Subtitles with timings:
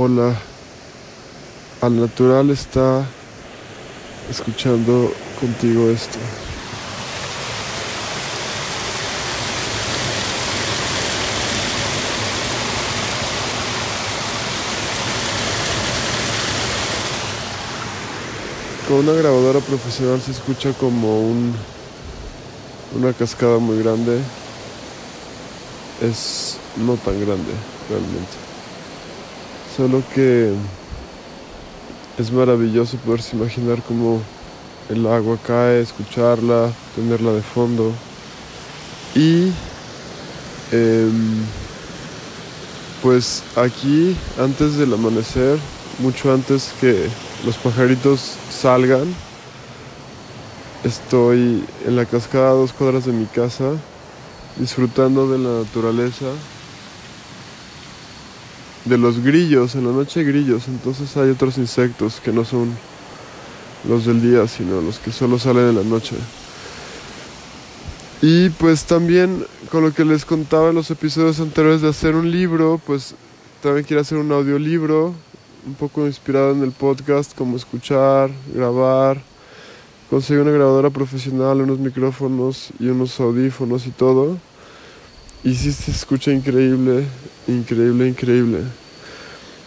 [0.00, 0.34] o la
[1.82, 3.04] al natural está
[4.30, 6.18] escuchando contigo esto.
[18.88, 21.54] Con una grabadora profesional se escucha como un,
[22.96, 24.18] una cascada muy grande.
[26.00, 27.52] Es no tan grande
[27.88, 28.49] realmente.
[29.76, 30.52] Solo que
[32.18, 34.20] es maravilloso poderse imaginar cómo
[34.88, 37.92] el agua cae, escucharla, tenerla de fondo.
[39.14, 39.52] Y
[40.72, 41.44] em,
[43.00, 45.58] pues aquí, antes del amanecer,
[46.00, 47.08] mucho antes que
[47.44, 49.14] los pajaritos salgan,
[50.82, 53.72] estoy en la cascada a dos cuadras de mi casa,
[54.56, 56.26] disfrutando de la naturaleza
[58.84, 62.70] de los grillos, en la noche hay grillos, entonces hay otros insectos que no son
[63.88, 66.16] los del día, sino los que solo salen en la noche.
[68.22, 72.30] Y pues también con lo que les contaba en los episodios anteriores de hacer un
[72.30, 73.14] libro, pues
[73.62, 75.14] también quiero hacer un audiolibro,
[75.66, 79.22] un poco inspirado en el podcast, como escuchar, grabar,
[80.10, 84.38] conseguir una grabadora profesional, unos micrófonos y unos audífonos y todo.
[85.42, 87.04] Y sí se escucha increíble,
[87.46, 88.58] increíble, increíble.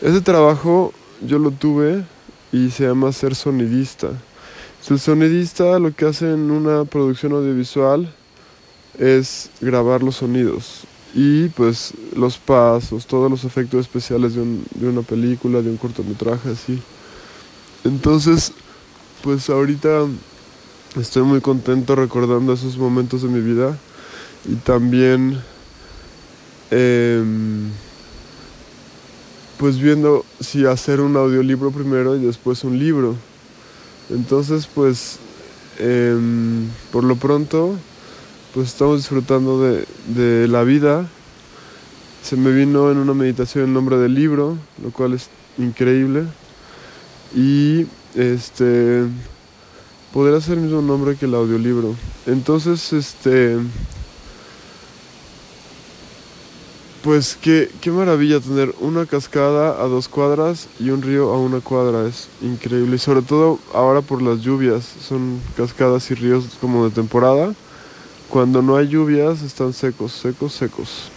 [0.00, 0.92] Ese trabajo
[1.24, 2.04] yo lo tuve
[2.52, 4.10] y se llama ser sonidista.
[4.88, 8.12] El sonidista lo que hace en una producción audiovisual
[8.98, 10.80] es grabar los sonidos
[11.14, 16.50] y pues los pasos, todos los efectos especiales de, de una película, de un cortometraje,
[16.50, 16.82] así.
[17.84, 18.52] Entonces,
[19.22, 20.06] pues ahorita
[20.98, 23.78] estoy muy contento recordando esos momentos de mi vida
[24.48, 25.40] y también
[26.70, 27.70] Em,
[29.58, 33.16] pues viendo si hacer un audiolibro primero y después un libro.
[34.08, 35.18] Entonces, pues,
[35.78, 37.76] em, por lo pronto,
[38.54, 41.08] pues estamos disfrutando de, de, la vida.
[42.22, 45.28] Se me vino en una meditación el nombre del libro, lo cual es
[45.58, 46.24] increíble.
[47.34, 49.04] Y este
[50.12, 51.94] poder hacer el mismo nombre que el audiolibro.
[52.26, 53.56] Entonces, este
[57.02, 61.60] Pues qué, qué maravilla tener una cascada a dos cuadras y un río a una
[61.60, 62.96] cuadra, es increíble.
[62.96, 67.54] Y sobre todo ahora por las lluvias, son cascadas y ríos como de temporada.
[68.28, 71.10] Cuando no hay lluvias están secos, secos, secos.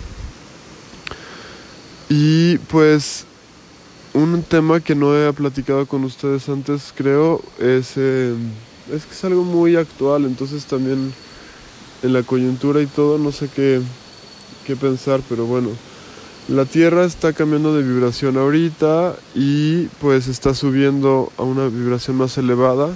[2.08, 3.26] Y pues
[4.14, 8.34] un tema que no he platicado con ustedes antes creo es, eh,
[8.90, 11.14] es que es algo muy actual, entonces también
[12.04, 13.82] en la coyuntura y todo no sé qué
[14.66, 15.70] qué pensar, pero bueno.
[16.50, 22.38] La Tierra está cambiando de vibración ahorita y pues está subiendo a una vibración más
[22.38, 22.90] elevada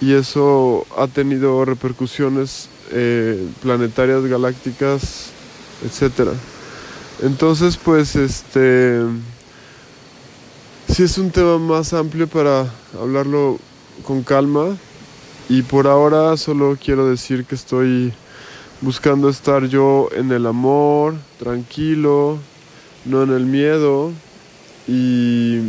[0.00, 5.30] y eso ha tenido repercusiones eh, planetarias, galácticas,
[5.84, 6.32] etcétera.
[7.22, 9.02] Entonces pues este
[10.88, 13.58] sí es un tema más amplio para hablarlo
[14.06, 14.74] con calma
[15.50, 18.14] y por ahora solo quiero decir que estoy
[18.84, 22.38] buscando estar yo en el amor, tranquilo,
[23.06, 24.12] no en el miedo
[24.86, 25.60] y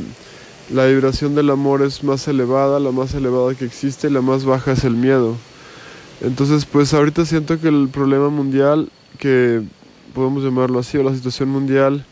[0.69, 4.43] la vibración del amor es más elevada, la más elevada que existe y la más
[4.43, 5.35] baja es el miedo.
[6.21, 9.61] Entonces, pues ahorita siento que el problema mundial, que
[10.13, 12.05] podemos llamarlo así, o la situación mundial,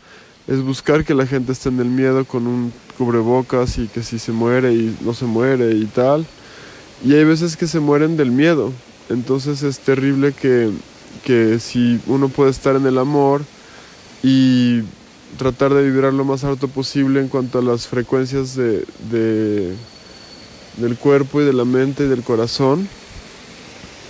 [0.46, 4.18] es buscar que la gente esté en el miedo con un cubrebocas y que si
[4.18, 6.26] se muere y no se muere y tal.
[7.04, 8.72] Y hay veces que se mueren del miedo.
[9.08, 10.70] Entonces es terrible que
[11.22, 13.42] que si uno puede estar en el amor
[14.22, 14.82] y
[15.36, 19.74] tratar de vibrar lo más alto posible en cuanto a las frecuencias de,
[20.76, 22.88] del cuerpo y de la mente y del corazón,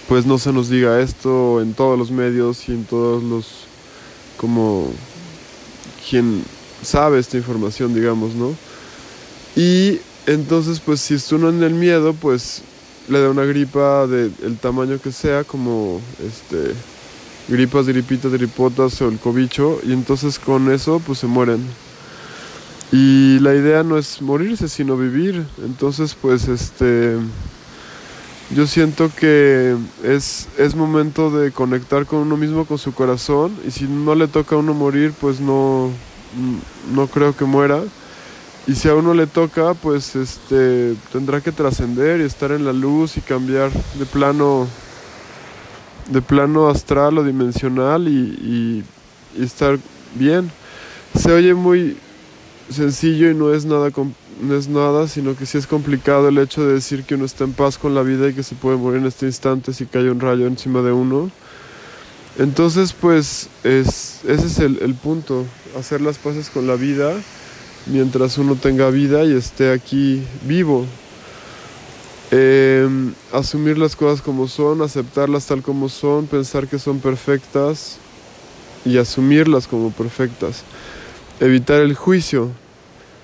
[0.09, 3.47] pues no se nos diga esto en todos los medios y en todos los,
[4.37, 4.93] como
[6.09, 6.45] quien
[6.83, 8.55] sabe esta información, digamos, ¿no?
[9.57, 12.63] Y entonces, pues si uno en el miedo, pues
[13.09, 16.75] le da una gripa del tamaño que sea, como este
[17.49, 21.65] gripas, gripitas, gripotas o el cobicho y entonces con eso pues se mueren.
[22.93, 25.45] Y la idea no es morirse, sino vivir.
[25.65, 27.17] Entonces pues este
[28.51, 33.71] yo siento que es, es momento de conectar con uno mismo, con su corazón y
[33.71, 35.91] si no le toca a uno morir pues no,
[36.95, 37.81] no creo que muera.
[38.67, 42.73] Y si a uno le toca, pues este tendrá que trascender y estar en la
[42.73, 44.67] luz y cambiar de plano
[46.09, 48.85] de plano astral o dimensional y,
[49.39, 49.79] estar
[50.15, 50.51] bien.
[51.19, 51.97] Se oye muy
[52.71, 53.91] sencillo y no es nada,
[54.41, 57.43] no es nada, sino que sí es complicado el hecho de decir que uno está
[57.43, 60.09] en paz con la vida y que se puede morir en este instante si cae
[60.11, 61.31] un rayo encima de uno.
[62.39, 65.45] Entonces, pues, es, ese es el, el punto,
[65.79, 67.13] hacer las paces con la vida
[67.87, 70.87] mientras uno tenga vida y esté aquí vivo.
[72.37, 77.99] Em, asumir las cosas como son, aceptarlas tal como son, pensar que son perfectas
[78.85, 80.65] y asumirlas como perfectas.
[81.39, 82.51] Evitar el juicio,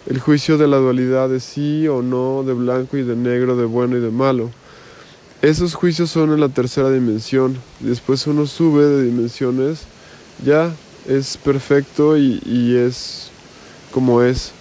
[0.07, 3.65] el juicio de la dualidad de sí o no, de blanco y de negro, de
[3.65, 4.49] bueno y de malo.
[5.43, 7.59] Esos juicios son en la tercera dimensión.
[7.81, 9.87] Después uno sube de dimensiones,
[10.45, 10.73] ya
[11.09, 13.31] es perfecto y, y es
[13.91, 14.53] como es.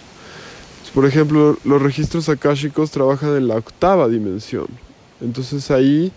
[0.93, 4.67] Por ejemplo, los registros akáshicos trabajan en la octava dimensión.
[5.21, 6.11] Entonces ahí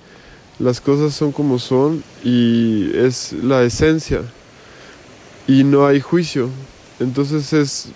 [0.59, 4.23] las cosas son como son y es la esencia.
[5.47, 6.49] Y no hay juicio.
[7.01, 7.89] Entonces es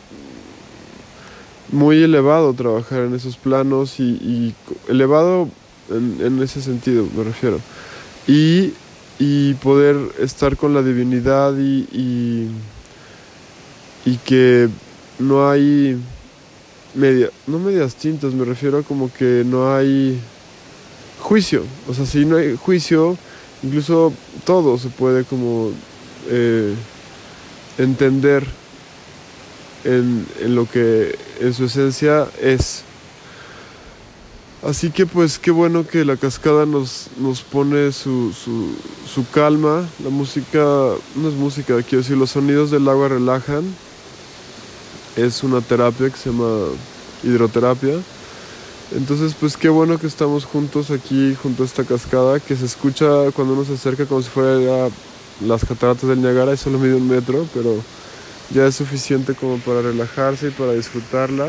[1.72, 4.54] muy elevado trabajar en esos planos y,
[4.88, 5.48] elevado
[5.90, 7.60] en, ese sentido, me refiero.
[8.26, 8.72] Y,
[9.62, 12.48] poder estar con la divinidad y, y,
[14.04, 14.68] y que
[15.18, 15.98] no hay
[16.96, 20.18] media, no medias tintas, me refiero a como que no hay
[21.20, 21.62] juicio.
[21.88, 23.16] O sea, si no hay juicio,
[23.62, 24.12] incluso
[24.44, 25.70] todo se puede como
[26.28, 26.74] eh,
[27.78, 28.44] entender
[29.84, 32.82] en, en, lo que en su esencia es.
[34.62, 38.74] Así que pues qué bueno que la cascada nos, nos pone su, su,
[39.06, 39.88] su calma.
[40.02, 40.58] La música,
[41.14, 43.64] no es música, quiero decir, los sonidos del agua relajan
[45.16, 46.68] es una terapia que se llama
[47.22, 47.94] hidroterapia.
[48.94, 53.06] Entonces, pues qué bueno que estamos juntos aquí, junto a esta cascada, que se escucha
[53.32, 54.88] cuando uno se acerca como si fuera
[55.44, 57.74] las cataratas del Niagara, y solo mide un metro, pero
[58.54, 61.48] ya es suficiente como para relajarse y para disfrutarla.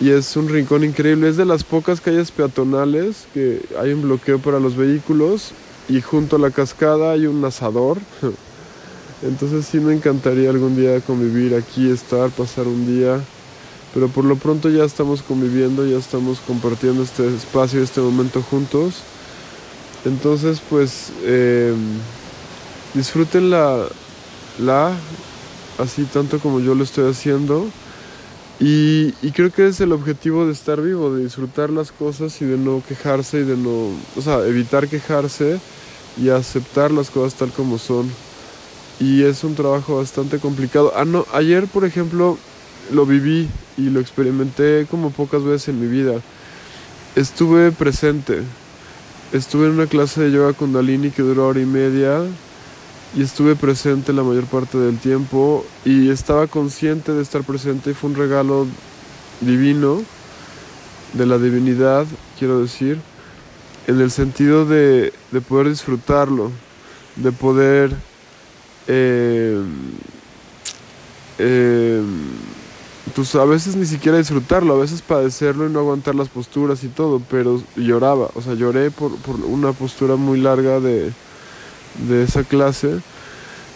[0.00, 4.38] Y es un rincón increíble, es de las pocas calles peatonales que hay un bloqueo
[4.38, 5.52] para los vehículos
[5.88, 7.98] y junto a la cascada hay un asador
[9.24, 13.20] Entonces sí me encantaría algún día convivir aquí, estar, pasar un día.
[13.94, 18.96] Pero por lo pronto ya estamos conviviendo, ya estamos compartiendo este espacio, este momento juntos.
[20.04, 21.74] Entonces pues eh,
[22.92, 23.86] disfruten la,
[24.58, 24.92] la,
[25.78, 27.66] así tanto como yo lo estoy haciendo.
[28.60, 32.44] Y, y, creo que es el objetivo de estar vivo, de disfrutar las cosas y
[32.44, 35.58] de no quejarse y de no, o sea, evitar quejarse
[36.16, 38.08] y aceptar las cosas tal como son
[39.00, 40.92] y es un trabajo bastante complicado.
[40.96, 42.38] Ah, no, ayer, por ejemplo,
[42.92, 46.20] lo viví y lo experimenté como pocas veces en mi vida.
[47.16, 48.42] Estuve presente.
[49.32, 52.22] Estuve en una clase de yoga kundalini que duró hora y media
[53.16, 57.94] y estuve presente la mayor parte del tiempo y estaba consciente de estar presente y
[57.94, 58.66] fue un regalo
[59.40, 60.02] divino
[61.12, 62.06] de la divinidad,
[62.38, 62.98] quiero decir,
[63.86, 66.50] en el sentido de, de poder disfrutarlo,
[67.16, 67.94] de poder
[68.86, 69.62] eh,
[71.38, 72.02] eh,
[73.14, 76.88] pues a veces ni siquiera disfrutarlo, a veces padecerlo y no aguantar las posturas y
[76.88, 79.12] todo, pero lloraba, o sea, lloré por,
[79.46, 81.12] una postura muy larga de,
[82.10, 83.00] esa clase.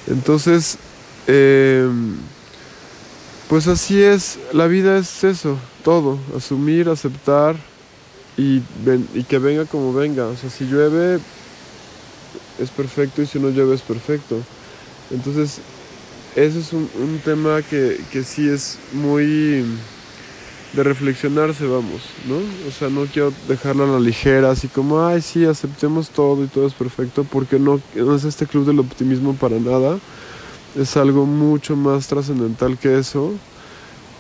[0.07, 0.79] Entonces,
[1.27, 2.17] em,
[3.49, 7.57] pues así es, la vida es eso, todo, asumir, aceptar
[8.37, 8.63] y,
[9.15, 11.21] y que venga como venga, o sea, si llueve
[12.59, 14.43] es perfecto y si no llueve es perfecto.
[15.11, 15.61] Entonces,
[16.37, 19.65] eso es un, tema que, que, sí es muy
[20.73, 22.37] de reflexionarse, vamos, ¿no?
[22.69, 26.47] O sea, no quiero dejarlo a la ligera, así como, ay, sí, aceptemos todo y
[26.47, 29.99] todo es perfecto, porque no, no es este club del optimismo para nada.
[30.79, 33.33] Es algo mucho más trascendental que eso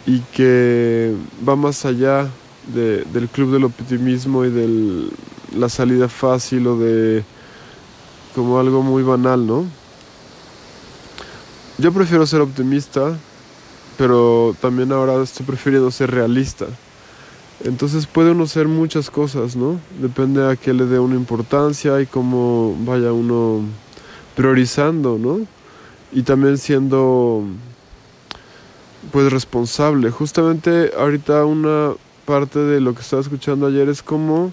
[0.06, 1.14] y que
[1.46, 2.28] va más allá
[2.74, 5.08] de, del club del optimismo y de
[5.54, 7.22] la salida fácil o de
[8.34, 9.66] como algo muy banal, ¿no?
[11.80, 13.16] Yo prefiero ser optimista,
[13.96, 16.66] pero también ahora estoy prefiriendo ser realista.
[17.62, 19.78] Entonces puede uno ser muchas cosas, ¿no?
[20.00, 23.60] Depende a qué le dé una importancia y cómo vaya uno
[24.34, 25.46] priorizando, ¿no?
[26.10, 27.44] Y también siendo
[29.12, 30.10] pues responsable.
[30.10, 31.92] Justamente ahorita una
[32.24, 34.52] parte de lo que estaba escuchando ayer es como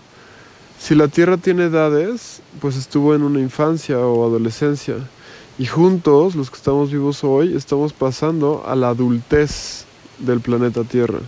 [0.80, 4.98] si la Tierra tiene edades, pues estuvo en una infancia o adolescencia.
[5.58, 9.86] Y juntos, los que estamos vivos hoy, estamos pasando a la adultez
[10.20, 11.20] del planeta Tierra.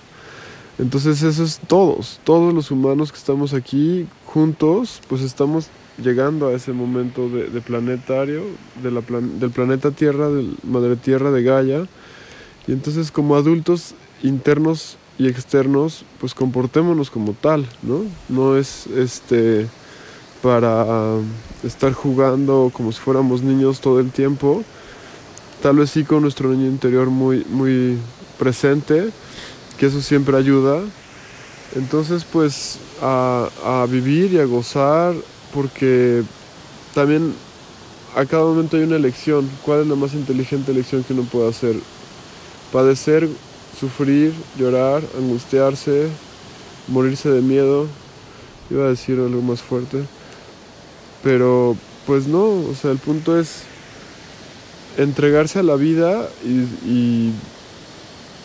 [0.77, 5.69] Entonces eso es todos, todos los humanos que estamos aquí juntos, pues estamos
[6.03, 8.43] llegando a ese momento de, planetario,
[8.83, 11.87] de la del planeta Tierra, del Madre Tierra de Gaia.
[12.67, 18.03] Y entonces como adultos internos y externos, pues comportémonos como tal, ¿no?
[18.27, 19.67] No es este
[20.41, 21.15] para
[21.63, 24.63] estar jugando como si fuéramos niños todo el tiempo.
[25.61, 27.97] Tal vez sí con nuestro niño interior muy, muy
[28.37, 29.09] presente,
[29.77, 30.81] que eso siempre ayuda.
[31.75, 35.15] Entonces, pues a, a vivir y a gozar,
[35.53, 36.23] porque
[36.93, 37.33] también
[38.15, 39.49] a cada momento hay una elección.
[39.63, 41.75] ¿Cuál es la más inteligente elección que uno puede hacer?
[42.71, 43.27] Padecer,
[43.79, 46.07] sufrir, llorar, angustiarse,
[46.87, 47.87] morirse de miedo.
[48.69, 50.03] Iba a decir algo más fuerte.
[51.23, 53.63] Pero pues no, o sea, el punto es
[54.97, 57.31] entregarse a la vida y,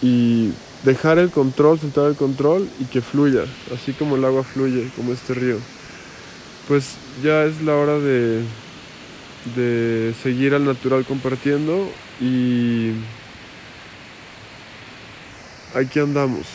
[0.02, 0.52] y,
[0.84, 5.12] dejar el control, soltar el control y que fluya, así como el agua fluye, como
[5.12, 5.58] este río.
[6.66, 8.42] Pues ya es la hora de,
[9.54, 11.88] de seguir al natural compartiendo
[12.20, 12.92] y
[15.74, 16.46] aquí andamos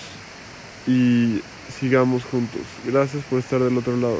[0.87, 1.41] y
[1.79, 2.61] sigamos juntos.
[2.85, 4.19] Gracias por estar del otro lado.